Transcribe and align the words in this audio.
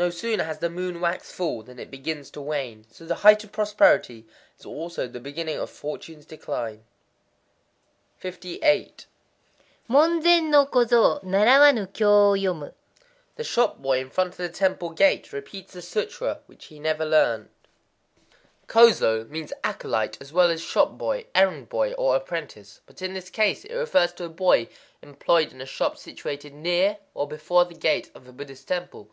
No 0.00 0.10
sooner 0.10 0.44
has 0.44 0.60
the 0.60 0.70
moon 0.70 1.00
waxed 1.00 1.32
full 1.32 1.64
than 1.64 1.80
it 1.80 1.90
begins 1.90 2.30
to 2.30 2.40
wane. 2.40 2.86
So 2.88 3.04
the 3.04 3.16
height 3.16 3.42
of 3.42 3.50
prosperity 3.50 4.26
is 4.56 4.64
also 4.64 5.08
the 5.08 5.18
beginning 5.18 5.56
of 5.58 5.70
fortunes 5.70 6.24
decline. 6.24 6.84
58.—Mon 8.22 10.22
zen 10.22 10.52
no 10.52 10.66
kozō 10.66 11.24
narawanu 11.24 11.88
kyō 11.88 12.08
wo 12.30 12.34
yomu. 12.36 12.72
The 13.34 13.42
shop 13.42 13.78
boy 13.82 13.98
in 13.98 14.08
front 14.08 14.28
of 14.34 14.38
the 14.38 14.48
temple 14.50 14.90
gate 14.90 15.32
repeats 15.32 15.72
the 15.72 15.82
sutra 15.82 16.42
which 16.46 16.66
he 16.66 16.78
never 16.78 17.04
learned. 17.04 17.48
Kozō 18.68 19.28
means 19.28 19.52
"acolyte" 19.64 20.16
as 20.20 20.32
well 20.32 20.48
as 20.52 20.62
"shop 20.62 20.96
boy,""errand 20.96 21.68
boy," 21.68 21.92
or 21.94 22.14
"apprentice;" 22.14 22.80
but 22.86 23.02
in 23.02 23.14
this 23.14 23.30
case 23.30 23.64
it 23.64 23.74
refers 23.74 24.12
to 24.12 24.24
a 24.24 24.28
boy 24.28 24.68
employed 25.02 25.52
in 25.52 25.60
a 25.60 25.66
shop 25.66 25.98
situated 25.98 26.54
near 26.54 26.98
or 27.14 27.26
before 27.26 27.64
the 27.64 27.74
gate 27.74 28.12
of 28.14 28.28
a 28.28 28.32
Buddhist 28.32 28.68
temple. 28.68 29.10